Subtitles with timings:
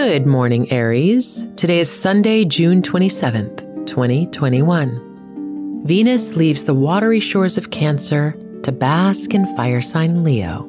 [0.00, 1.48] Good morning, Aries.
[1.56, 5.82] Today is Sunday, June 27th, 2021.
[5.84, 10.68] Venus leaves the watery shores of Cancer to bask in fire sign Leo.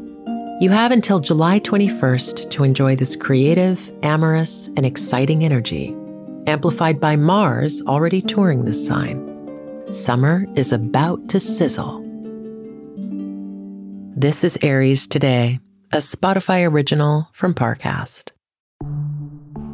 [0.60, 5.96] You have until July 21st to enjoy this creative, amorous, and exciting energy,
[6.48, 9.94] amplified by Mars already touring this sign.
[9.94, 12.02] Summer is about to sizzle.
[14.16, 15.60] This is Aries Today,
[15.94, 18.32] a Spotify original from Parcast.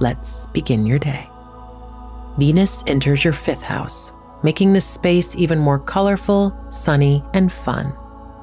[0.00, 1.28] Let's begin your day.
[2.38, 4.12] Venus enters your fifth house,
[4.42, 7.92] making this space even more colorful, sunny, and fun.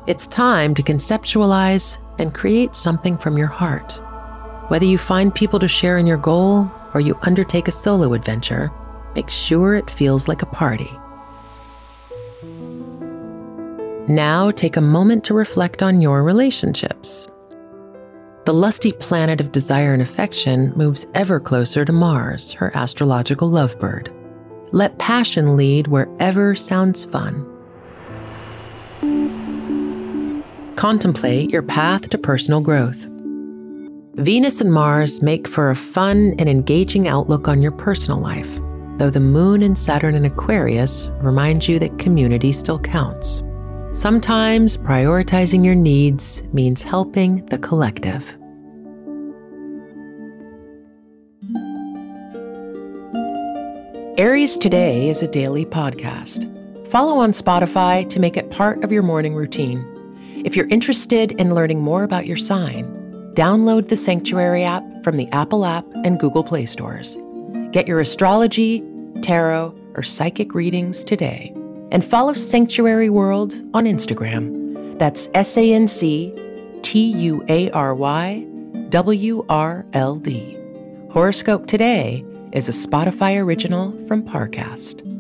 [0.07, 4.01] It's time to conceptualize and create something from your heart.
[4.69, 8.71] Whether you find people to share in your goal or you undertake a solo adventure,
[9.15, 10.91] make sure it feels like a party.
[14.07, 17.27] Now take a moment to reflect on your relationships.
[18.49, 24.11] The lusty planet of desire and affection moves ever closer to Mars, her astrological lovebird.
[24.71, 27.45] Let passion lead wherever sounds fun.
[30.75, 33.05] Contemplate your path to personal growth.
[34.15, 38.59] Venus and Mars make for a fun and engaging outlook on your personal life,
[38.97, 43.43] though the Moon and Saturn in Aquarius remind you that community still counts.
[43.91, 48.38] Sometimes prioritizing your needs means helping the collective.
[54.19, 56.43] Aries Today is a daily podcast.
[56.89, 59.79] Follow on Spotify to make it part of your morning routine.
[60.43, 62.83] If you're interested in learning more about your sign,
[63.33, 67.17] download the Sanctuary app from the Apple app and Google Play stores.
[67.71, 68.83] Get your astrology,
[69.21, 71.53] tarot, or psychic readings today.
[71.93, 74.99] And follow Sanctuary World on Instagram.
[74.99, 76.35] That's S A N C
[76.81, 78.45] T U A R Y
[78.89, 80.57] W R L D.
[81.09, 85.18] Horoscope Today is a Spotify original from Parcast.